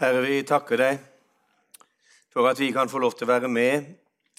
[0.00, 1.00] Herre, vi takker deg
[2.32, 3.90] for at vi kan få lov til å være med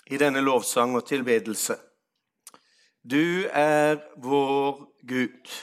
[0.09, 1.75] i denne lovsang og tilbedelse.
[3.05, 5.53] Du er vår Gud.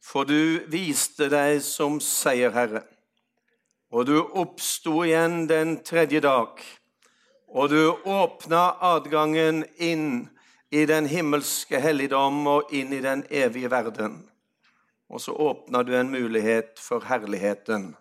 [0.00, 2.86] For du viste deg som seierherre,
[3.92, 6.56] og du oppsto igjen den tredje dag,
[7.52, 10.30] og du åpna adgangen inn
[10.72, 14.22] i den himmelske helligdom og inn i den evige verden.
[15.12, 17.92] Og så åpna du en mulighet for herligheten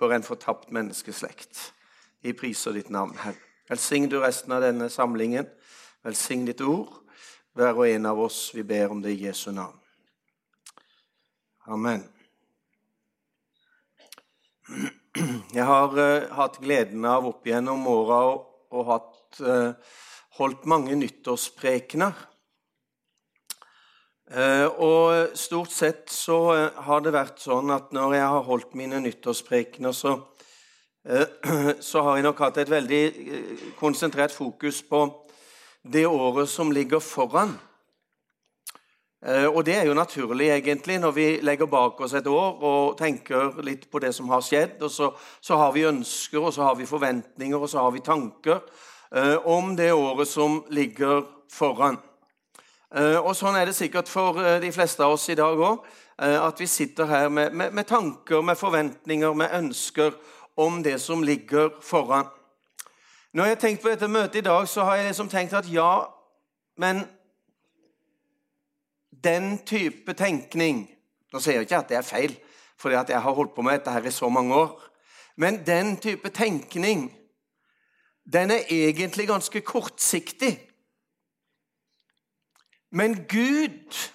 [0.00, 1.72] for en fortapt menneskeslekt.
[2.24, 3.36] Vi priser ditt navn, Herre.
[3.68, 5.46] Velsign du resten av denne samlingen.
[6.02, 6.88] Velsign ditt ord,
[7.54, 8.38] hver og en av oss.
[8.56, 9.76] Vi ber om det i Jesu navn.
[11.68, 12.02] Amen.
[15.54, 19.76] Jeg har uh, hatt gleden av opp gjennom åra og hatt, uh,
[20.40, 22.16] holdt mange nyttårsprekener.
[24.30, 26.36] Uh, og stort sett så
[26.86, 30.14] har det vært sånn at når jeg har holdt mine nyttårsprekener, så,
[31.90, 33.02] så har jeg nok hatt et veldig
[33.80, 35.02] konsentrert fokus på
[35.82, 37.56] det året som ligger foran.
[39.26, 42.96] Eh, og det er jo naturlig, egentlig, når vi legger bak oss et år og
[42.98, 44.78] tenker litt på det som har skjedd.
[44.80, 48.04] Og så, så har vi ønsker, og så har vi forventninger, og så har vi
[48.04, 48.60] tanker
[49.12, 52.00] eh, om det året som ligger foran.
[52.90, 55.84] Eh, og sånn er det sikkert for eh, de fleste av oss i dag òg.
[56.18, 60.16] Eh, at vi sitter her med, med, med tanker, med forventninger, med ønsker
[60.58, 62.26] om det som ligger foran.
[63.32, 65.68] Når jeg har tenkt på dette møtet i dag, så har jeg liksom tenkt at
[65.70, 66.02] ja,
[66.82, 67.04] men
[69.10, 70.88] den type tenkning
[71.30, 72.32] Nå sier jeg ikke at det er feil,
[72.74, 74.72] fordi at jeg har holdt på med dette her i så mange år.
[75.38, 77.04] Men den type tenkning,
[78.26, 80.56] den er egentlig ganske kortsiktig.
[82.90, 84.10] Men Gud,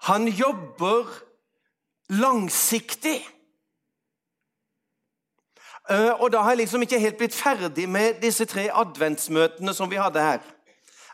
[0.00, 1.06] han jobber
[2.08, 3.28] langsiktig.
[5.90, 9.90] Eh, og da har jeg liksom ikke helt blitt ferdig med disse tre adventsmøtene som
[9.90, 10.40] vi hadde her.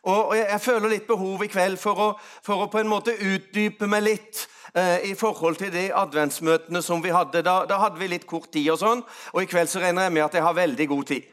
[0.03, 2.09] Og jeg føler litt behov i kveld for å,
[2.45, 7.03] for å på en måte utdype meg litt eh, i forhold til de adventsmøtene som
[7.05, 7.43] vi hadde.
[7.45, 9.05] Da, da, hadde vi litt kort tid, og sånn,
[9.35, 11.29] og i kveld så regner jeg med at jeg har veldig god tid.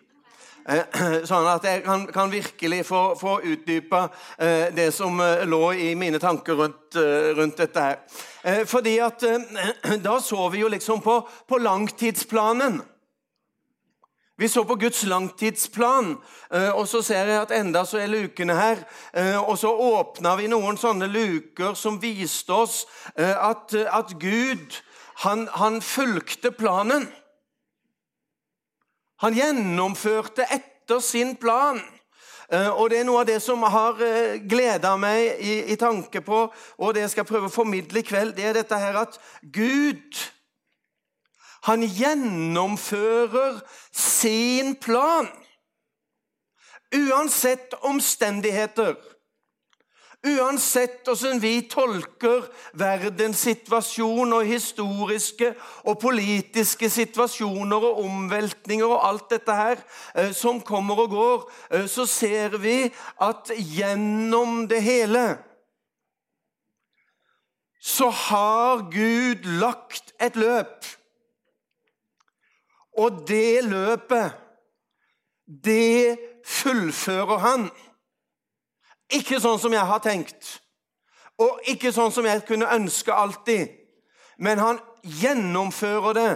[0.68, 0.84] Eh,
[1.30, 4.02] sånn at jeg kan, kan virkelig få, få utdypa
[4.36, 6.98] eh, det som eh, lå i mine tanker rundt,
[7.38, 8.66] rundt dette her.
[8.68, 9.24] Fordi at
[10.08, 12.82] da så vi jo liksom på, på langtidsplanen.
[14.38, 16.12] Vi så på Guds langtidsplan,
[16.78, 18.84] og så ser jeg at enda så er lukene her.
[19.50, 22.84] Og så åpna vi noen sånne luker som viste oss
[23.18, 24.78] at, at Gud
[25.26, 27.10] han, han fulgte planen.
[29.24, 31.82] Han gjennomførte etter sin plan.
[32.52, 34.00] Og Det er noe av det som har
[34.48, 36.46] gleda meg i, i tanke på,
[36.78, 40.22] og det jeg skal prøve å formidle i kveld, det er dette her at Gud
[41.68, 43.60] han gjennomfører
[43.92, 45.28] sin plan.
[46.96, 48.96] Uansett omstendigheter,
[50.26, 52.48] uansett hvordan vi tolker
[52.78, 55.52] verdens situasjon og historiske
[55.86, 59.84] og politiske situasjoner og omveltninger og alt dette her
[60.16, 62.80] eh, som kommer og går, eh, så ser vi
[63.22, 65.28] at gjennom det hele
[67.88, 70.88] så har Gud lagt et løp
[72.98, 74.32] og det løpet,
[75.46, 77.68] det fullfører han.
[79.14, 80.58] Ikke sånn som jeg har tenkt,
[81.40, 83.70] og ikke sånn som jeg kunne ønske alltid.
[84.42, 86.32] Men han gjennomfører det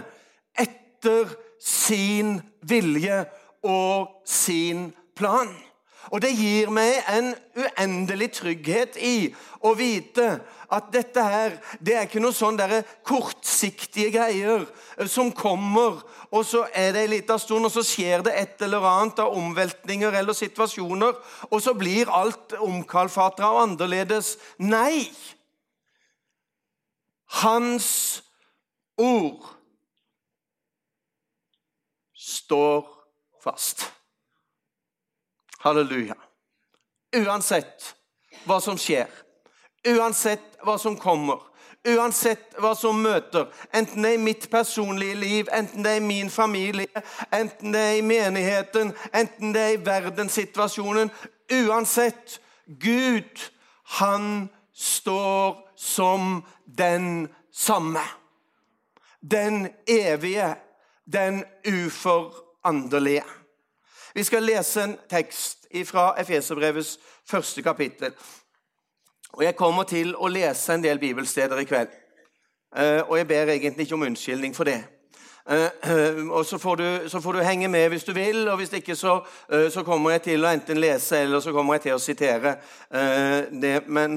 [0.64, 3.24] etter sin vilje
[3.66, 5.50] og sin plan.
[6.10, 9.30] Og det gir meg en uendelig trygghet i
[9.62, 10.40] å vite
[10.72, 16.00] at dette her, det er ikke noe sånn der kortsiktige greier eh, som kommer,
[16.32, 19.36] og så er det en liten stund, og så skjer det et eller annet av
[19.36, 21.18] omveltninger eller situasjoner,
[21.50, 24.38] og så blir alt omkalfatra og annerledes.
[24.64, 25.10] Nei!
[27.42, 28.22] Hans
[29.00, 29.44] ord
[32.12, 32.84] står
[33.44, 33.88] fast.
[35.62, 36.16] Halleluja.
[37.16, 37.94] Uansett
[38.46, 39.10] hva som skjer,
[39.86, 41.42] uansett hva som kommer,
[41.86, 46.06] uansett hva som møter, enten det er i mitt personlige liv, enten det er i
[46.06, 51.12] min familie, enten det er i menigheten, enten det er i verdenssituasjonen
[51.52, 53.50] Uansett Gud,
[53.98, 58.00] han står som den samme.
[59.20, 60.54] Den evige,
[61.04, 63.24] den uforanderlige.
[64.14, 66.98] Vi skal lese en tekst fra Efeserbrevets
[67.30, 68.12] første kapittel.
[69.32, 71.92] Og Jeg kommer til å lese en del bibelsteder i kveld.
[72.76, 74.82] Eh, og jeg ber egentlig ikke om unnskyldning for det.
[75.50, 78.72] Eh, og så får, du, så får, du, henge med hvis du vil, og hvis
[78.72, 79.16] ikke så,
[79.52, 82.54] eh, så, kommer jeg til å enten lese eller så kommer jeg til å sitere
[83.50, 83.74] det.
[83.86, 84.14] Men,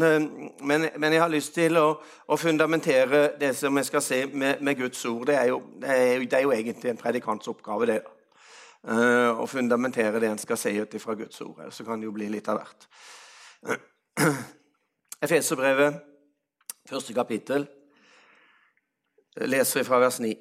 [0.61, 1.87] men, men jeg har lyst til å,
[2.27, 5.25] å, fundamentere det som jeg skal se med, med Guds ord.
[5.27, 8.01] Det er, jo, det, er, det er, jo, egentlig en predikants oppgave, det.
[8.85, 11.63] Å fundamentere det en skal si ut fra Guds ord.
[11.73, 12.85] Så kan det jo bli litt av hvert.
[15.25, 15.97] Efeserbrevet,
[16.85, 17.65] første kapittel,
[19.41, 20.35] leser vi fra vers 9.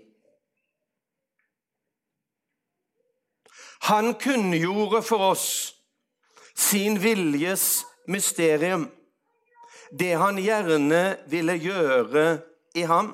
[3.88, 5.48] Han kunngjorde for oss
[6.56, 8.86] sin viljes mysterium,
[9.90, 12.24] det han gjerne ville gjøre
[12.74, 13.12] i ham.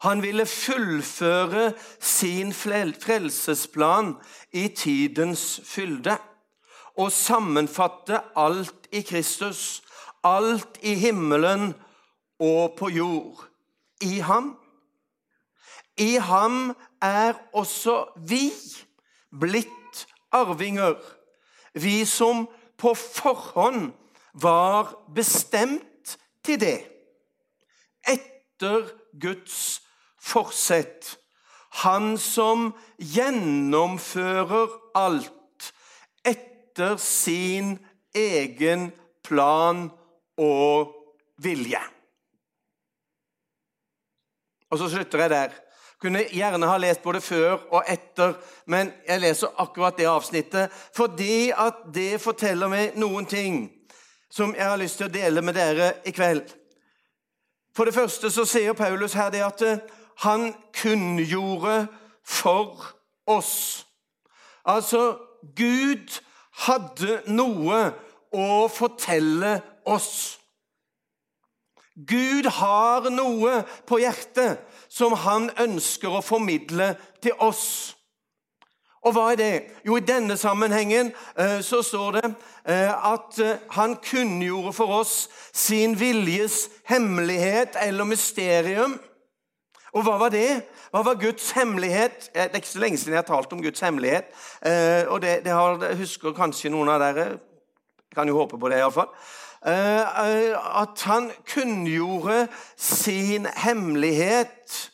[0.00, 4.14] Han ville fullføre sin frelsesplan
[4.52, 6.18] i tidens fylde
[6.98, 9.82] og sammenfatte alt i Kristus,
[10.24, 11.74] alt i himmelen
[12.38, 13.44] og på jord.
[14.00, 14.56] I ham.
[15.98, 18.52] I ham er også vi
[19.40, 20.94] blitt arvinger,
[21.74, 22.46] vi som
[22.78, 23.90] på forhånd
[24.34, 26.78] var bestemt til det,
[28.06, 28.86] etter
[29.20, 29.87] Guds
[30.28, 31.16] forsett.
[31.84, 35.72] Han som gjennomfører alt
[36.26, 37.76] etter sin
[38.16, 38.90] egen
[39.24, 39.88] plan
[40.38, 40.94] og
[41.42, 41.80] vilje.
[44.68, 45.56] Og så slutter jeg der.
[45.98, 48.36] Kunne gjerne ha lest både før og etter,
[48.70, 53.64] men jeg leser akkurat det avsnittet fordi at det forteller meg noen ting
[54.30, 56.52] som jeg har lyst til å dele med dere i kveld.
[57.74, 59.64] For det første så sier Paulus her det at
[60.24, 61.86] han kunngjorde
[62.24, 62.84] for
[63.26, 63.86] oss.
[64.64, 65.18] Altså,
[65.56, 66.20] Gud
[66.66, 67.82] hadde noe
[68.34, 70.38] å fortelle oss.
[71.98, 76.92] Gud har noe på hjertet som han ønsker å formidle
[77.22, 77.94] til oss.
[79.06, 79.52] Og hva er det?
[79.86, 82.24] Jo, i denne sammenhengen eh, så står det
[82.66, 88.98] eh, at eh, han kunngjorde for oss sin viljes hemmelighet eller mysterium.
[89.96, 90.62] Og hva var det?
[90.92, 92.30] Hva var Guds hemmelighet?
[92.34, 94.28] Det er ikke så lenge siden jeg har talt om Guds hemmelighet.
[95.08, 97.28] Og det, det har, husker kanskje noen av dere.
[98.14, 99.08] Kan jo håpe på det, iallfall.
[99.66, 104.90] Eh, eh, at han kunngjorde sin hemmelighet.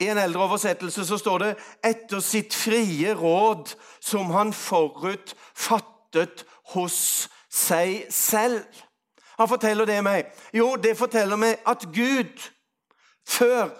[0.00, 6.44] I en eldre oversettelse så står det 'etter sitt frie råd som han forut fattet
[6.74, 8.82] hos seg selv'.
[9.38, 10.30] Han forteller det meg.
[10.54, 12.50] Jo, det forteller meg at Gud
[13.28, 13.70] før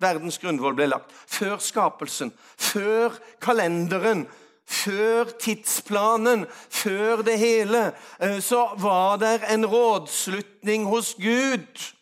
[0.00, 4.24] verdens grunnvoll ble lagt, før skapelsen, før kalenderen,
[4.70, 11.94] før tidsplanen, før det hele, eh, så var det en rådslutning hos Gud.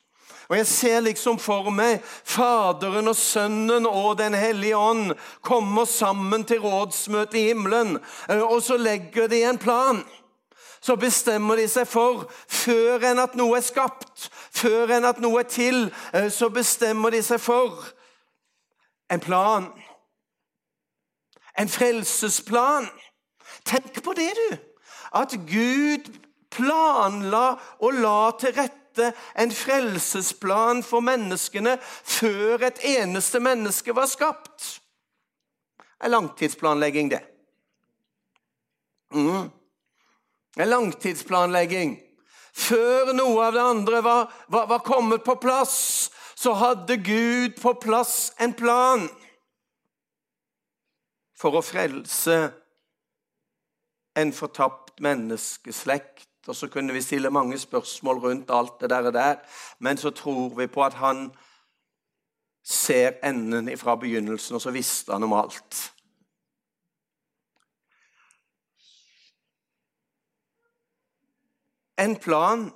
[0.48, 5.12] Og Jeg ser liksom for meg Faderen og Sønnen og Den hellige ånd
[5.42, 10.04] kommer sammen til rådsmøte i himmelen, eh, og så legger de en plan.
[10.80, 15.42] Så bestemmer de seg for, før enn at noe er skapt, før enn at noe
[15.42, 17.82] er til, eh, så bestemmer de seg for
[19.10, 19.70] en plan
[21.58, 22.88] en frelsesplan.
[23.64, 24.56] Tenk på det, du.
[25.14, 26.10] At Gud
[26.50, 34.78] planla og la til rette en frelsesplan for menneskene før et eneste menneske var skapt.
[36.04, 37.22] En langtidsplanlegging, det.
[39.10, 39.50] Mm.
[40.56, 41.98] En langtidsplanlegging.
[42.58, 47.74] Før noe av det andre var, var, var kommet på plass, så hadde Gud på
[47.82, 49.08] plass en plan
[51.38, 52.38] for å frelse
[54.18, 56.26] en fortapt menneskeslekt.
[56.48, 59.36] Og så kunne vi stille mange spørsmål rundt alt det der,
[59.78, 61.28] men så tror vi på at han
[62.64, 65.92] ser enden fra begynnelsen, og så visste han om alt.
[71.98, 72.68] En plan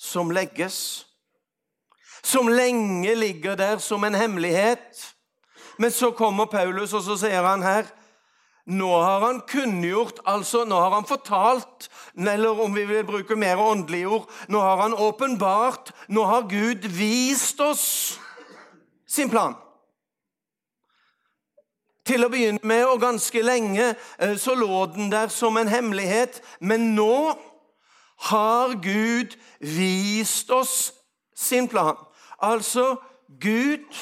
[0.00, 1.06] som legges,
[2.22, 5.14] som lenge ligger der som en hemmelighet
[5.80, 7.88] men så kommer Paulus, og så sier han her
[8.70, 13.58] Nå har han kunngjort, altså nå har han fortalt, eller om vi vil bruke mer
[13.58, 17.86] åndelige ord Nå har han åpenbart, nå har Gud vist oss
[19.08, 19.56] sin plan.
[22.06, 26.38] Til å begynne med, og ganske lenge, eh, så lå den der som en hemmelighet.
[26.60, 27.34] Men nå
[28.20, 30.92] har Gud vist oss
[31.34, 31.96] sin plan.
[32.38, 32.96] Altså,
[33.40, 33.96] Gud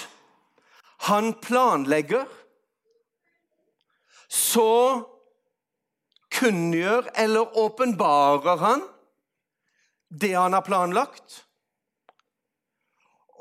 [1.08, 2.26] han planlegger,
[4.28, 5.04] så
[6.34, 8.82] kunngjør eller åpenbarer han
[10.08, 11.44] det han har planlagt.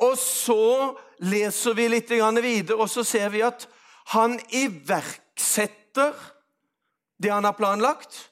[0.04, 0.94] Og så
[1.26, 3.66] leser vi litt videre, og så ser vi at
[4.14, 6.14] han iverksetter
[7.18, 8.30] det han har planlagt.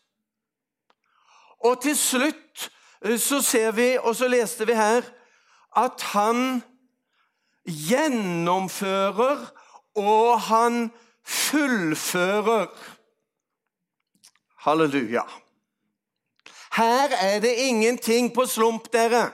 [1.64, 2.70] Og til slutt
[3.06, 5.02] eh, så ser vi, og så leste vi her,
[5.76, 6.64] at han
[7.66, 9.48] gjennomfører
[9.96, 10.92] og han
[11.26, 12.68] fullfører.
[14.66, 15.24] Halleluja.
[16.76, 19.32] Her er det ingenting på slump, dere.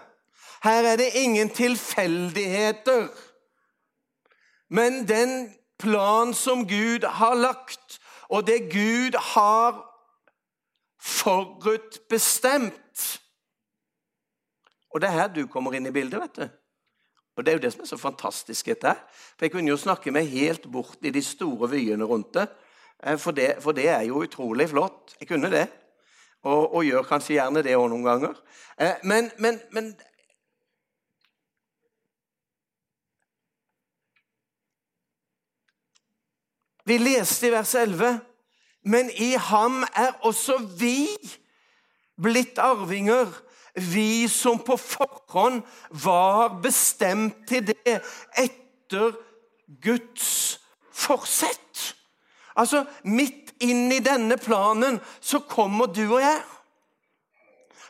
[0.63, 3.07] Her er det ingen tilfeldigheter.
[4.69, 7.99] Men den plan som Gud har lagt,
[8.29, 9.90] og det Gud har
[11.01, 13.19] forutbestemt
[14.91, 16.49] Og det er her du kommer inn i bildet, vet du.
[17.37, 18.65] Og Det er jo det som er så fantastisk.
[18.65, 18.95] dette
[19.37, 22.49] For Jeg kunne jo snakke meg helt bort i de store vyene rundt det.
[23.03, 25.15] Eh, for det, for det er jo utrolig flott.
[25.19, 25.67] Jeg kunne det.
[26.43, 28.35] Og, og gjør kanskje gjerne det òg noen ganger.
[28.77, 29.95] Eh, men, men, men
[36.85, 38.19] Vi leste i vers 11
[38.83, 41.07] men i ham er også vi
[42.21, 43.29] blitt arvinger,
[43.75, 45.61] vi som på forhånd
[46.03, 47.99] var bestemt til det
[48.37, 49.15] etter
[49.81, 50.59] Guds
[50.91, 51.95] forsett.
[52.55, 56.41] Altså, midt inn i denne planen så kommer du og jeg.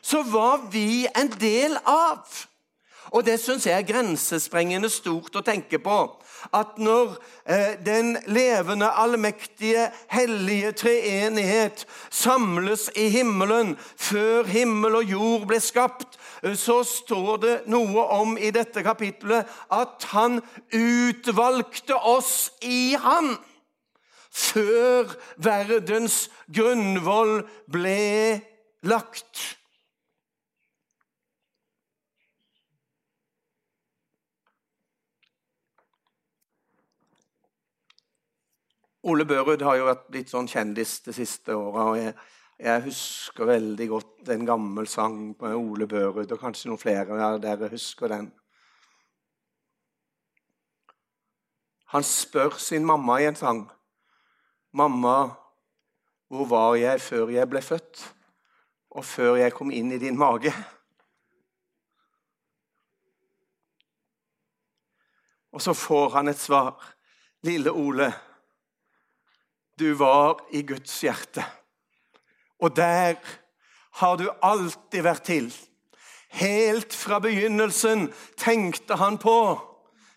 [0.01, 2.25] Så var vi en del av.
[3.11, 5.97] Og det syns jeg er grensesprengende stort å tenke på
[6.55, 15.45] at når eh, den levende, allmektige, hellige treenighet samles i himmelen før himmel og jord
[15.51, 20.39] ble skapt, eh, så står det noe om i dette kapittelet at han
[20.71, 23.35] utvalgte oss i han
[24.31, 28.39] før verdens grunnvoll ble
[28.87, 29.60] lagt.
[39.03, 41.81] Ole Børud har jo vært litt sånn kjendis det siste året.
[41.81, 42.13] og jeg,
[42.61, 47.39] jeg, husker veldig godt en gammel sang på Ole Børud, og kanskje noen flere av
[47.41, 48.29] dere husker den.
[51.91, 53.69] Han spør sin mamma i en sang.
[54.71, 55.35] 'Mamma,
[56.29, 58.15] hvor var jeg før jeg ble født,
[58.95, 60.53] og før jeg kom inn i din mage?'
[65.51, 66.79] Og så får han et svar.
[67.43, 68.30] 'Lille Ole'
[69.79, 71.45] du var i Guds hjerte.
[72.59, 73.15] Og der
[74.01, 75.51] har du alltid vært til.
[76.31, 79.37] Helt fra begynnelsen tenkte han på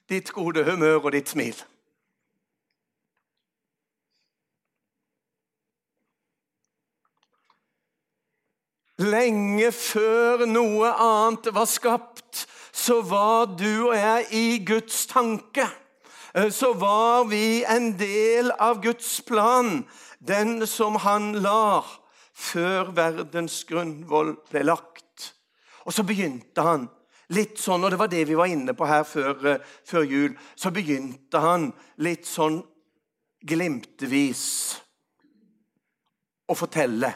[0.09, 1.57] ditt gode humør og ditt smil.
[9.03, 15.67] Lenge før noe annet var skapt, så var du og jeg i Guds tanke.
[16.35, 19.85] Eh, så var vi en del av Guds plan,
[20.19, 21.85] den som han la
[22.35, 25.31] før verdens grunnvoll ble lagt.
[25.87, 26.88] Og så begynte han
[27.35, 30.38] litt sånn, og det var det vi var inne på her før, eh, før jul,
[30.57, 31.73] så begynte han
[32.03, 32.64] litt sånn
[33.47, 34.45] glimtvis
[36.50, 37.14] å fortelle.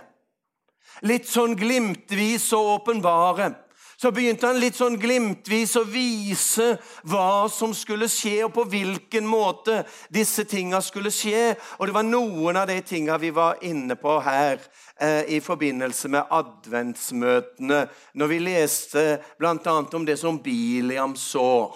[1.02, 3.50] Litt sånn glimtvis å åpenbare
[4.00, 6.68] så begynte han litt sånn glimtvis å vise
[7.10, 9.80] hva som skulle skje, og på hvilken måte
[10.14, 11.56] disse tinga skulle skje.
[11.80, 14.62] Og det var noen av de tinga vi var inne på her
[15.02, 17.80] eh, i forbindelse med adventsmøtene,
[18.14, 19.04] når vi leste
[19.40, 19.74] bl.a.
[19.82, 21.74] om det som Biliam så.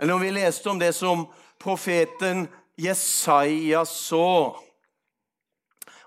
[0.00, 1.26] Eller når vi leste om det som
[1.60, 2.46] profeten
[2.80, 4.56] Jesaja så.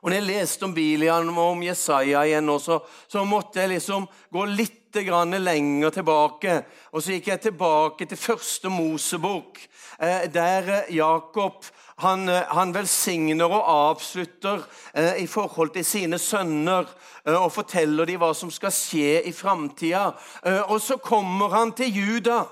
[0.01, 4.09] Og når jeg leste om Biliam og om Jesaja igjen, også, så måtte jeg liksom
[4.33, 6.63] gå litt lenger tilbake.
[6.91, 9.59] Og så gikk jeg tilbake til første Mosebok,
[9.99, 11.65] eh, der eh, Jakob
[11.97, 14.61] han, eh, han, velsigner og avslutter
[14.93, 16.85] eh, i forhold til sine sønner
[17.25, 20.11] eh, og forteller dem hva som skal skje i framtida.
[20.45, 22.43] Eh, og så kommer han til Juda,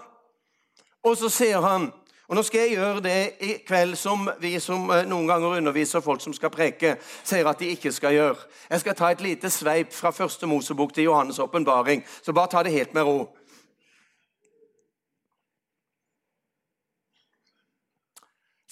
[1.03, 1.91] og så sier han
[2.27, 6.01] og Nå skal jeg gjøre det i kveld som vi som eh, noen ganger underviser
[6.01, 8.47] folk som skal preke, sier at de ikke skal gjøre.
[8.69, 12.01] Jeg skal ta et lite sveip fra første Mosebok til Johannes' åpenbaring.
[12.21, 13.19] Så bare ta det helt med ro.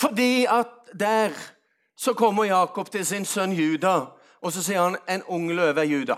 [0.02, 1.30] Fordi at der
[1.96, 4.00] så kommer Jakob til sin sønn Juda,
[4.42, 6.18] og så sier han en ung løve er Juda.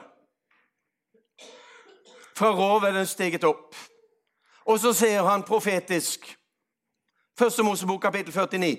[2.36, 3.76] Fra rov er den steget opp.
[4.66, 6.26] Og så sier han profetisk
[7.40, 8.78] Første Mosebok, kapittel 49.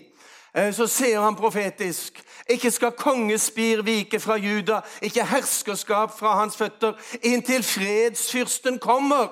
[0.57, 6.57] Eh, så ser han profetisk ikke skal kongespir vike fra Juda, ikke herskerskap fra hans
[6.57, 9.29] føtter, inntil fredsfyrsten kommer.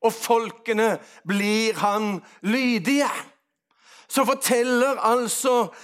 [0.00, 0.98] og folkene
[1.28, 3.08] blir han lydige.
[4.08, 5.74] Så forteller altså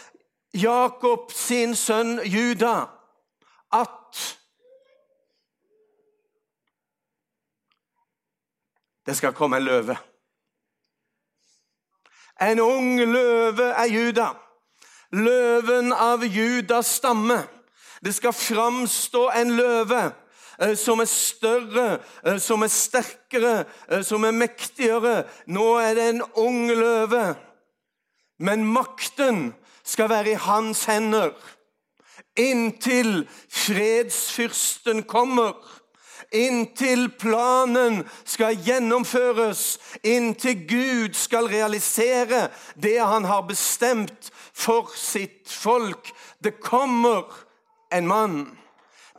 [0.54, 2.84] Jakob sin sønn Juda
[3.72, 4.38] at
[9.06, 9.96] det skal komme en løve.
[12.42, 14.32] En ung løve er Juda.
[15.12, 17.42] Løven av Judas stamme.
[18.04, 20.02] Det skal framstå en løve
[20.58, 25.22] eh, som er større, eh, som er sterkere, eh, som er mektigere.
[25.46, 27.36] Nå er det en ung løve.
[28.38, 29.52] Men makten
[29.84, 31.30] skal være i hans hender
[32.36, 35.52] inntil fredsfyrsten kommer.
[36.32, 42.48] Inntil planen skal gjennomføres, inntil Gud skal realisere
[42.82, 46.12] det han har bestemt for sitt folk.
[46.44, 47.28] Det kommer
[47.92, 48.58] en mann.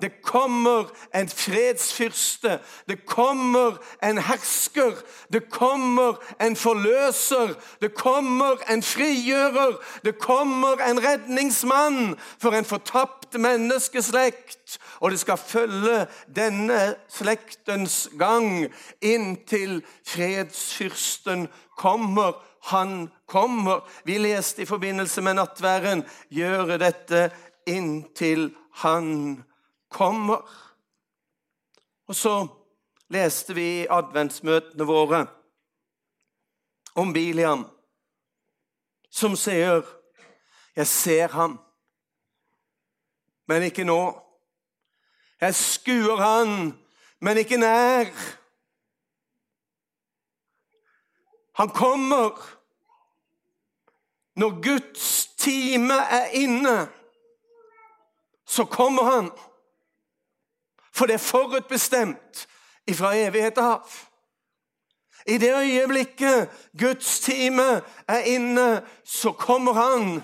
[0.02, 2.60] Det kommer en fredsfyrste.
[2.88, 4.94] Det kommer en hersker.
[5.34, 7.54] Det kommer en forløser.
[7.82, 9.78] Det kommer en frigjører.
[10.06, 14.80] Det kommer en redningsmann for en fortapt menneskeslekt.
[15.04, 18.70] Og det skal følge denne slektens gang
[19.04, 22.40] inntil fredsfyrsten kommer.
[22.72, 23.84] Han kommer.
[24.08, 27.26] Vi leste i forbindelse med nattværen gjøre dette
[27.68, 29.44] inntil han
[29.92, 30.48] kommer.
[32.08, 32.48] Og så
[33.12, 35.26] leste vi i adventsmøtene våre
[36.96, 37.66] om Biliam,
[39.10, 39.84] som sier
[40.76, 41.60] 'Jeg ser ham,
[43.48, 44.23] men ikke nå'.
[45.44, 46.80] 'Jeg skuer han,
[47.20, 48.38] men ikke nær'.
[51.56, 52.58] Han kommer
[54.36, 56.88] når Guds time er inne.
[58.46, 59.32] Så kommer han.
[60.94, 62.48] For det er forutbestemt
[62.88, 63.92] ifra evighet av.
[65.28, 70.24] I det øyeblikket Guds time er inne, så kommer han.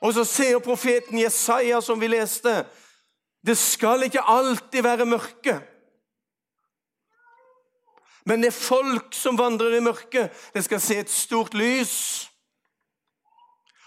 [0.00, 2.64] Og så sier profeten Jesaja, som vi leste,
[3.46, 5.60] det skal ikke alltid være mørke.
[8.24, 12.26] Men det er folk som vandrer i mørket, det skal se et stort lys.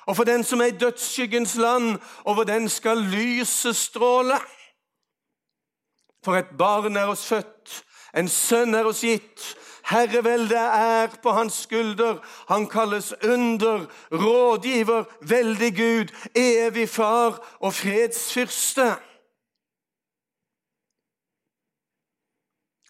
[0.05, 4.39] Og for den som er i dødsskyggens land, over den skal lyset stråle.
[6.25, 7.83] For et barn er oss født,
[8.17, 9.53] en sønn er oss gitt.
[9.83, 12.21] Herreveldet er på hans skulder.
[12.47, 18.93] Han kalles under, rådgiver, veldig Gud, evig far og fredsfyrste.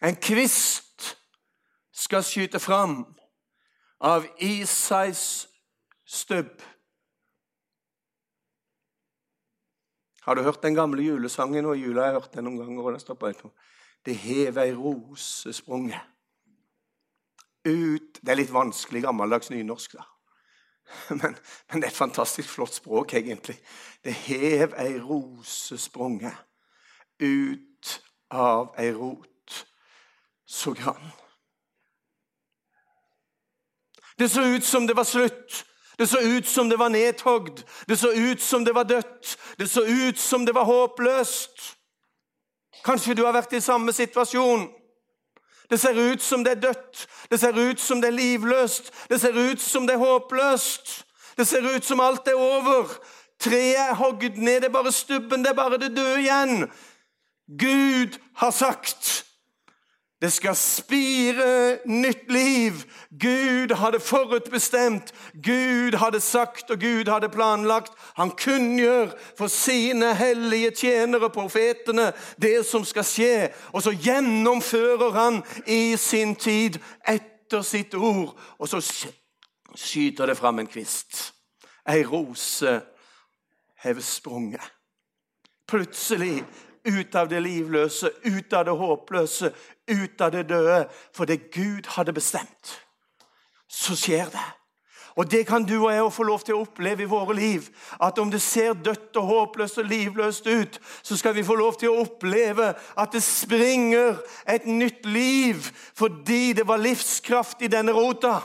[0.03, 1.17] En kvist
[1.95, 3.05] skal skyte fram
[4.03, 5.47] av Isais
[6.03, 6.59] stubb.
[10.23, 11.65] Har du hørt den gamle julesangen?
[11.65, 12.83] Og jula har jeg hørt den noen ganger.
[12.83, 13.51] og den står på
[14.05, 16.01] Det hev ei rose sprunget
[17.65, 20.03] ut Det er litt vanskelig gammeldags nynorsk, da.
[21.09, 21.35] Men,
[21.71, 23.55] men, det er et fantastisk flott språk, egentlig.
[24.03, 26.35] Det hev ei rose sprunget
[27.23, 27.93] ut
[28.29, 29.32] av ei rot
[30.53, 31.11] så grann.
[34.17, 35.63] Det så ut som det var slutt
[35.97, 37.63] det så ut som det var nedhogd.
[37.87, 39.37] Det så ut som det var dødt.
[39.57, 41.77] Det så ut som det var håpløst.
[42.85, 44.67] Kanskje du har vært i samme situasjon.
[45.69, 47.07] Det ser ut som det er dødt.
[47.29, 48.91] Det ser ut som det er livløst.
[49.09, 51.05] Det ser ut som det er håpløst.
[51.37, 52.89] Det ser ut som alt er over.
[53.39, 56.69] Treet er hogd ned, det er bare stubben, det er bare det døde igjen.
[57.59, 59.25] Gud har sagt
[60.23, 62.71] det skal spire nytt liv.
[63.19, 65.11] Gud hadde forutbestemt,
[65.43, 67.91] Gud hadde sagt og Gud hadde planlagt.
[68.15, 73.49] Han kunngjør for sine hellige tjenere, profetene, det som skal skje.
[73.73, 78.39] Og så gjennomfører han i sin tid etter sitt ord.
[78.59, 78.79] Og så
[79.75, 81.33] skyter det fram en kvist.
[81.83, 82.79] Ei rose
[83.83, 84.71] har sprunget.
[85.67, 86.45] Plutselig
[86.85, 89.53] ut av det livløse, ut av det håpløse,
[89.87, 90.81] ut av det døde.
[91.15, 92.75] For det Gud hadde bestemt,
[93.67, 94.49] så skjer det.
[95.15, 97.67] Og Det kan du og jeg få lov til å oppleve i våre liv.
[98.01, 101.77] At om det ser dødt og håpløst og livløst ut, så skal vi få lov
[101.77, 104.17] til å oppleve at det springer
[104.49, 108.39] et nytt liv fordi det var livskraft i denne rota.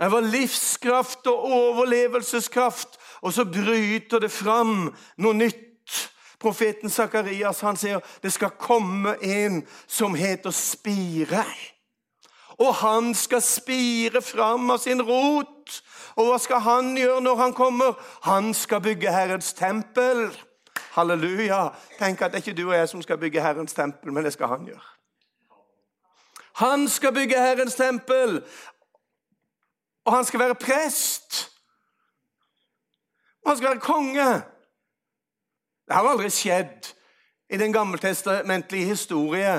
[0.00, 4.88] Det var livskraft og overlevelseskraft, og så bryter det fram
[5.20, 5.68] noe nytt
[6.40, 11.44] Profeten Sakarias han sier det skal komme en som heter Spire.
[12.60, 15.82] Og han skal spire fram av sin rot.
[16.16, 17.96] Og hva skal han gjøre når han kommer?
[18.26, 20.26] Han skal bygge Herrens tempel.
[20.92, 21.70] Halleluja.
[21.98, 24.34] Tenk at det er ikke du og jeg som skal bygge Herrens tempel, men det
[24.36, 24.84] skal han gjøre.
[26.60, 28.42] Han skal bygge Herrens tempel,
[30.04, 31.46] og han skal være prest.
[33.44, 34.42] Og han skal være konge.
[35.90, 36.86] Det har aldri skjedd
[37.50, 39.56] i den gammeltestamentlige historie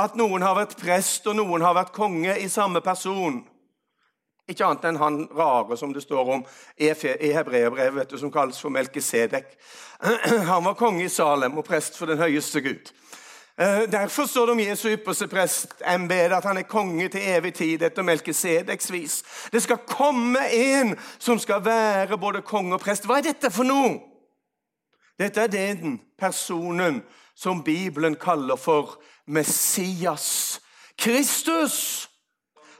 [0.00, 3.42] at noen har vært prest og noen har vært konge i samme person.
[4.48, 6.44] Ikke annet enn han rare som det står om
[6.80, 9.52] i hebreerbrevet, som kalles for Melkisedek.
[10.48, 12.88] Han var konge i Salem og prest for den høyeste Gud.
[13.60, 17.84] Eh, derfor står det om Jesu ypperste prestembete at han er konge til evig tid
[17.84, 19.20] etter Melkisedeks vis.
[19.52, 23.04] Det skal komme en som skal være både konge og prest.
[23.04, 24.13] Hva er dette for noe?
[25.18, 27.02] Dette er den personen
[27.34, 30.60] som Bibelen kaller for Messias.
[30.98, 32.08] Kristus,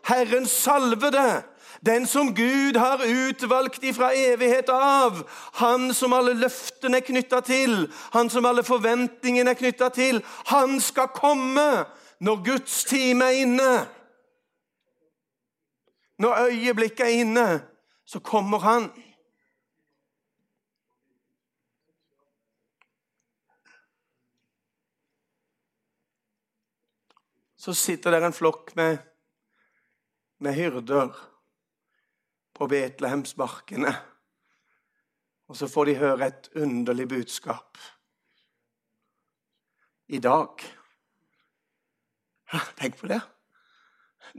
[0.05, 1.43] Herren salvede,
[1.87, 5.31] den som Gud har utvalgt ifra evighet av.
[5.53, 10.23] Han som alle løftene er knytta til, han som alle forventningene er knytta til.
[10.47, 11.85] Han skal komme
[12.21, 13.73] når Guds time er inne.
[16.19, 17.63] Når øyeblikket er inne,
[18.07, 18.91] så kommer han.
[27.65, 28.99] Så sitter der en flokk med,
[30.45, 31.15] med hyrder
[32.53, 33.95] på Betlehemsmarkene.
[35.49, 37.81] Og så får de høre et underlig budskap.
[40.13, 40.67] I dag
[42.77, 43.23] Tenk på det.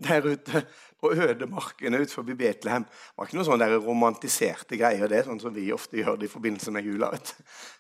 [0.03, 0.65] Der ute
[1.01, 2.84] på ødemarkene utenfor Betlehem.
[2.84, 6.31] Det var ikke noe sånn romantiserte greier, det, sånn som vi ofte gjør det i
[6.31, 7.12] forbindelse med jula.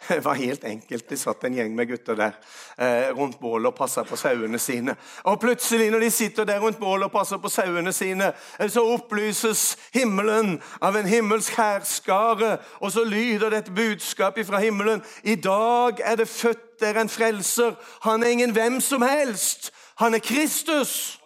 [0.07, 1.07] Det var helt enkelt.
[1.09, 2.37] Det satt en gjeng med gutter der
[2.77, 4.95] eh, rundt bålet og passa på sauene sine.
[5.25, 8.85] Og plutselig, når de sitter der rundt bålet og passer på sauene sine, eh, så
[8.93, 15.03] opplyses himmelen av en himmelsk hærskare, og så lyder det et budskap fra himmelen.
[15.23, 17.75] I dag er det født der en frelser.
[18.07, 19.73] Han er ingen hvem som helst.
[19.99, 21.17] Han er Kristus.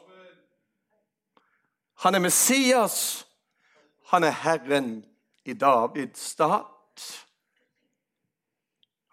[1.99, 3.27] Han er Messias.
[4.05, 5.05] Han er Herren
[5.45, 7.25] i Davids stat.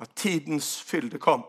[0.00, 1.46] At tidens fylde kom.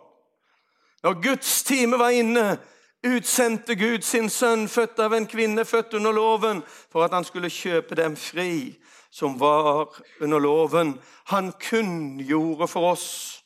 [1.04, 2.58] Når Guds time var inne,
[3.06, 7.54] utsendte Gud sin sønn, født av en kvinne, født under loven, for at han skulle
[7.54, 8.76] kjøpe dem fri,
[9.12, 10.97] som var under loven.
[11.32, 13.43] Han kunngjorde for oss.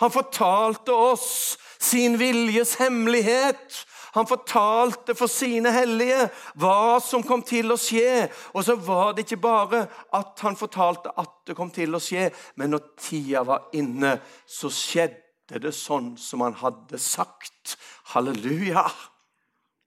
[0.00, 6.26] Han fortalte oss sin viljes hemmelighet han fortalte for sine hellige
[6.60, 8.28] hva som kom til å skje.
[8.52, 12.28] Og så var det ikke bare at han fortalte at det kom til å skje,
[12.60, 17.78] men når tida var inne, så skjedde det sånn som han hadde sagt.
[18.12, 18.84] Halleluja!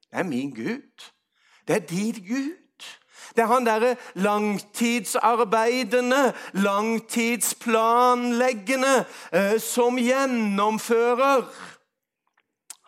[0.10, 1.12] Det er min Gud.
[1.68, 2.66] Det er din Gud.
[3.36, 11.44] Det er han derre langtidsarbeidende, langtidsplanleggende, eh, som gjennomfører.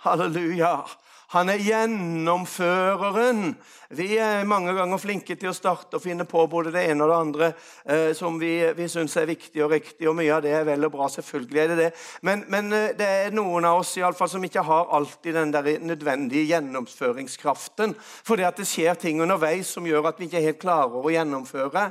[0.06, 0.86] Halleluja.
[1.34, 3.58] Han er gjennomføreren.
[4.00, 7.12] Vi er mange ganger flinke til å starte og finne på både det ene og
[7.12, 7.50] det andre
[7.84, 10.88] eh, som vi, vi syns er viktig og riktig, og mye av det er vel
[10.88, 11.10] og bra.
[11.12, 11.90] Selvfølgelig er det det.
[12.24, 15.36] Men, men eh, det er noen av oss i alle fall, som ikke har alltid
[15.36, 17.98] den der nødvendige gjennomføringskraften.
[18.00, 21.90] Fordi at det skjer ting underveis som gjør at vi ikke helt klarer å gjennomføre.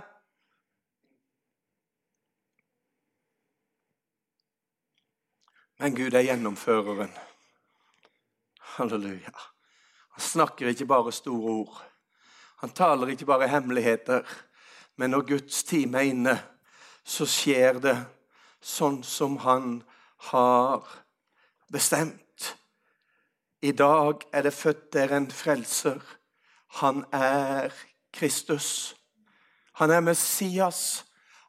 [5.76, 7.12] Men Gud er gjennomføreren.
[8.76, 9.32] Halleluja.
[10.10, 11.78] Han snakker ikke bare store ord.
[12.60, 14.22] Han taler ikke bare hemmeligheter.
[14.96, 16.34] Men når Guds time er inne,
[17.04, 17.96] så skjer det
[18.60, 19.80] sånn som han
[20.32, 20.84] har
[21.72, 22.52] bestemt.
[23.64, 26.02] I dag er det født der en frelser.
[26.82, 27.72] Han er
[28.12, 28.96] Kristus.
[29.80, 31.04] Han er Messias.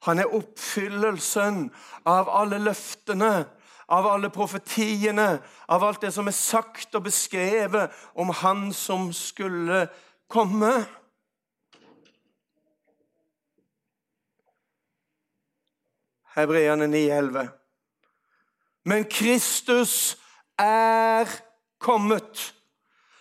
[0.07, 1.67] Han er oppfyllelsen
[2.07, 3.47] av alle løftene
[3.87, 9.87] av alle profetiene, av alt det som er sagt og beskrevet om Han som skulle
[10.27, 10.73] komme.
[16.35, 17.47] Hebreerne 9,11.
[18.85, 20.17] Men Kristus
[20.59, 21.27] er
[21.79, 22.53] kommet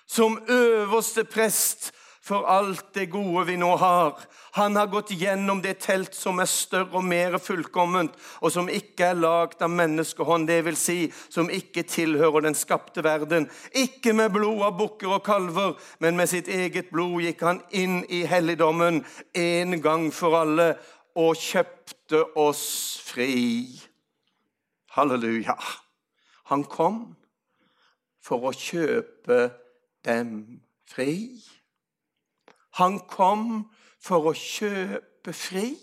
[0.07, 1.93] som øverste prest
[2.27, 4.19] for alt det gode vi nå har.
[4.57, 9.13] Han har gått gjennom det telt som er større og mer fullkomment, og som ikke
[9.13, 10.99] er lagd av menneskehånd, det vil si,
[11.31, 13.47] som ikke tilhører den skapte verden.
[13.71, 18.01] Ikke med blod av bukker og kalver, men med sitt eget blod gikk han inn
[18.11, 19.05] i helligdommen
[19.39, 20.73] en gang for alle
[21.17, 22.67] og kjøpte oss
[23.07, 23.69] fri.
[24.97, 25.57] Halleluja.
[26.51, 27.05] Han kom
[28.25, 29.47] for å kjøpe
[30.07, 30.33] dem
[30.91, 31.37] fri.
[32.77, 33.67] Han kom
[34.03, 35.75] for å kjøpe fri.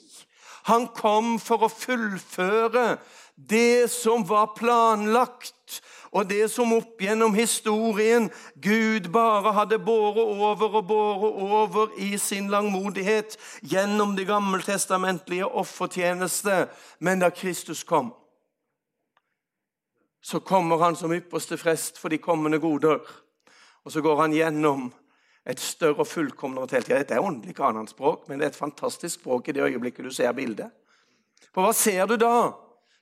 [0.69, 2.97] Han kom for å fullføre
[3.35, 5.81] det som var planlagt,
[6.13, 8.27] og det som opp gjennom historien
[8.61, 13.33] Gud bare hadde båret over og båret over i sin langmodighet
[13.65, 16.67] gjennom det gammeltestamentlige offertjeneste.
[16.99, 18.13] Men da Kristus kom,
[20.21, 23.01] så kommer han som ypperste frest for de kommende goder.
[23.83, 24.91] Og så går han gjennom
[25.49, 26.67] et større og fullkomnere.
[26.87, 30.11] Ja, dette er åndelig kananspråk, men det er et fantastisk språk i det øyeblikket du
[30.11, 30.71] ser bildet.
[31.53, 32.53] For hva ser du da?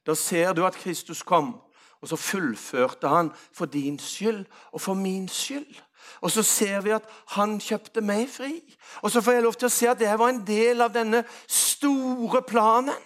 [0.05, 1.53] Da ser du at Kristus kom,
[2.01, 5.75] og så fullførte han for din skyld og for min skyld.
[6.21, 8.55] Og så ser vi at han kjøpte meg fri.
[9.01, 11.23] Og så får jeg lov til å se at det var en del av denne
[11.47, 12.97] store planen.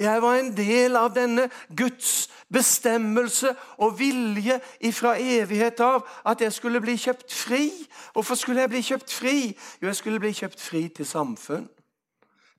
[0.00, 6.52] Jeg var en del av denne Guds bestemmelse og vilje ifra evighet av at jeg
[6.56, 7.66] skulle bli kjøpt fri.
[8.12, 9.36] Hvorfor skulle jeg bli kjøpt fri?
[9.82, 11.68] Jo, jeg skulle bli kjøpt fri til samfunn,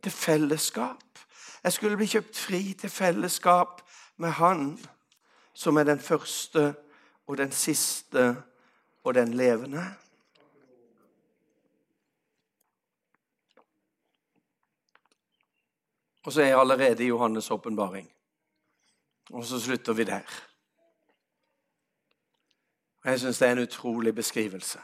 [0.04, 1.02] til fellesskap.
[1.64, 3.82] Jeg skulle bli kjøpt fri til fellesskap
[4.18, 4.78] med Han
[5.54, 6.74] som er den første
[7.28, 8.36] og den siste
[9.04, 9.84] og den levende.
[16.26, 18.14] Og så er jeg allerede i Johannes' åpenbaring.
[19.30, 20.26] Og så slutter vi der.
[23.04, 24.80] Og Jeg syns det er en utrolig beskrivelse.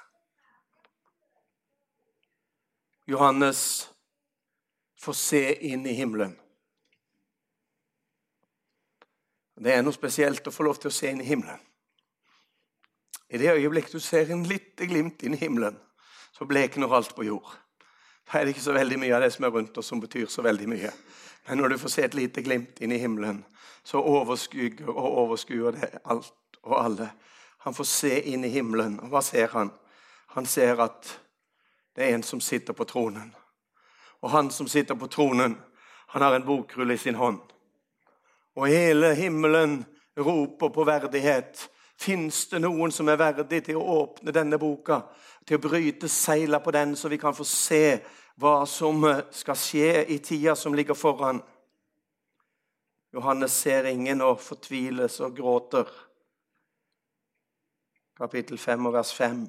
[3.07, 3.91] Johannes
[4.99, 6.39] får se inn i himmelen.
[9.57, 11.61] Det er noe spesielt å få lov til å se inn i himmelen.
[13.29, 15.77] I det øyeblikk du ser en lite glimt inn i himmelen,
[16.31, 17.49] så blekner alt på jord.
[18.27, 20.27] Da er det ikke så veldig mye av det som er rundt oss, som betyr
[20.27, 20.91] så veldig mye.
[21.47, 23.45] Men når du får se et lite glimt inn i himmelen,
[23.83, 27.07] så overskygger og overskuer det alt og alle.
[27.63, 28.99] Han får se inn i himmelen.
[28.99, 29.71] Og hva ser han?
[30.35, 31.13] Han ser at
[31.95, 33.31] det er en som sitter på tronen.
[34.21, 35.55] Og han som sitter på tronen,
[36.07, 37.39] han har en bokrull i sin hånd.
[38.55, 39.85] Og hele himmelen
[40.17, 41.69] roper på verdighet.
[41.97, 45.01] Fins det noen som er verdig til å åpne denne boka,
[45.47, 47.99] til å bryte seila på den, så vi kan få se
[48.37, 51.39] hva som skal skje i tida som ligger foran?
[53.15, 55.87] Johannes ser ingen og fortviles og gråter.
[58.17, 59.39] Kapittel 5 og vers 5.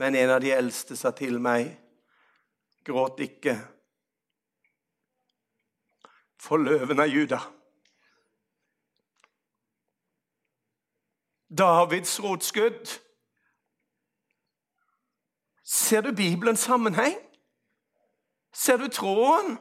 [0.00, 1.68] Men en av de eldste sa til meg,
[2.82, 3.54] gråt ikke,
[6.42, 7.38] for løven av Juda.
[11.52, 12.96] Davids rotskudd.
[15.72, 17.16] Ser du Bibelens sammenheng?
[18.52, 19.58] Ser du tråden?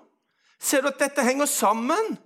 [0.60, 2.18] Ser du at dette henger sammen?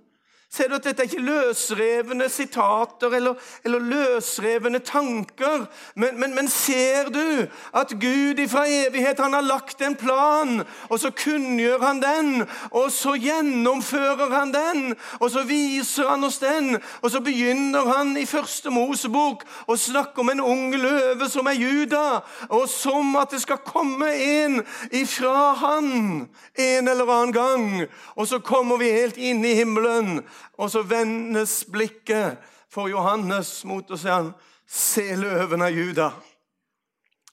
[0.48, 3.34] Ser du at dette er ikke løsrevne sitater eller,
[3.66, 5.66] eller løsrevne tanker?
[5.98, 11.00] Men, men, men, ser du at Gud ifra evighet han har lagt en plan, og
[11.02, 16.78] så kunngjør han den, og så gjennomfører han den, og så viser han oss den,
[17.02, 21.58] og så begynner han i første Mosebok å snakke om en ung løve som er
[21.58, 24.62] Juda, og som at det skal komme en
[24.94, 27.68] ifra han en eller annen gang.
[28.14, 30.22] Og så kommer vi helt inn i himmelen.
[30.58, 32.38] Og så vendes blikket
[32.72, 34.34] for Johannes mot og sier han,
[34.66, 36.08] Se løven av Juda.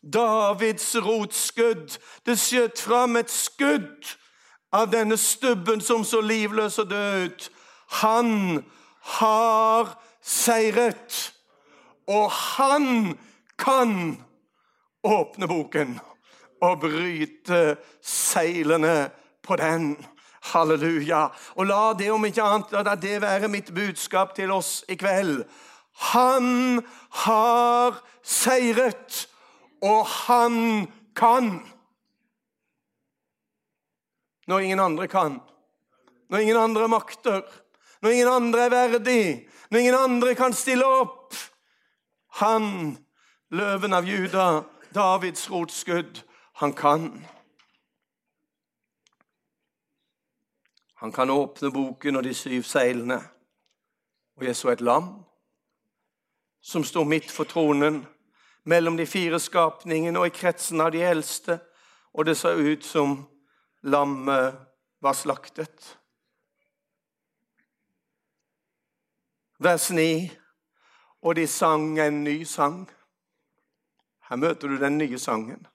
[0.04, 1.96] Davids rotskudd.
[2.26, 4.12] Det skjøt fram et skudd
[4.74, 7.50] av denne stubben som så livløs og død ut.
[8.04, 8.64] Han
[9.18, 11.34] har seiret,
[12.08, 13.18] og han
[13.60, 14.18] kan
[15.04, 15.98] åpne boken
[16.64, 19.10] og bryte seilene
[19.44, 19.96] på den.
[20.52, 21.28] Halleluja.
[21.56, 25.44] Og la det om ikke annet la det være mitt budskap til oss i kveld.
[26.14, 26.82] Han
[27.24, 29.28] har seiret,
[29.84, 31.62] og han kan.
[34.48, 35.40] Når ingen andre kan,
[36.30, 37.44] når ingen andre makter,
[38.02, 39.26] når ingen andre er verdig,
[39.72, 41.36] når ingen andre kan stille opp.
[42.42, 42.98] Han,
[43.54, 46.24] løven av Juda, Davids rotskudd,
[46.60, 47.08] han kan.
[51.04, 53.18] Han kan åpne boken og de syv seilene.
[54.36, 55.10] Og jeg så et lam
[56.64, 58.06] som sto midt for tronen,
[58.64, 61.58] mellom de fire skapningene og i kretsen av de eldste,
[62.16, 63.18] og det så ut som
[63.84, 64.56] lammet
[65.04, 65.98] var slaktet.
[69.60, 70.32] Vers 9.
[71.22, 72.88] Og de sang en ny sang.
[74.30, 75.68] Her møter du den nye sangen.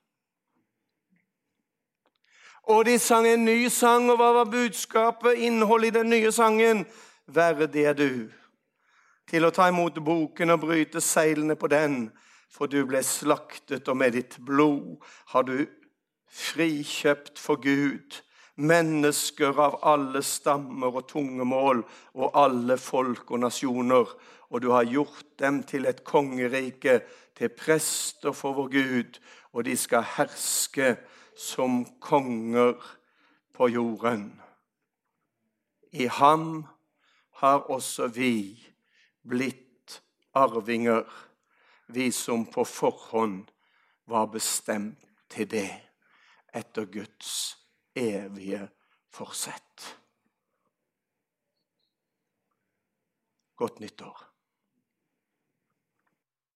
[2.68, 6.83] Og de sang en ny sang, og hva var budskapet, innholdet i den nye sangen?
[7.24, 8.11] Verdig er du
[9.28, 12.11] til å ta imot boken og bryte seilene på den,
[12.52, 15.00] for du ble slaktet, og med ditt blod
[15.33, 15.64] har du
[16.28, 18.20] frikjøpt for Gud
[18.59, 21.85] mennesker av alle stammer og tungemål
[22.18, 24.16] og alle folk og nasjoner.
[24.48, 27.00] Og du har gjort dem til et kongerike,
[27.37, 29.20] til prester for vår Gud,
[29.52, 30.96] og de skal herske
[31.38, 32.74] som konger
[33.55, 34.42] på jorden.
[35.90, 36.66] I ham
[37.31, 38.59] har også vi
[39.22, 40.03] blitt
[40.35, 41.07] arvinger,
[41.87, 43.46] vi som på forhånd
[44.05, 45.70] var bestemt til det
[46.55, 47.55] etter Guds
[47.94, 48.66] evige
[49.14, 49.87] forsett.
[53.57, 54.29] Godt nyttår.